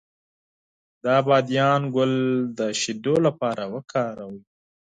[1.03, 2.13] د بادیان ګل
[2.57, 4.39] د شیدو لپاره وکاروئ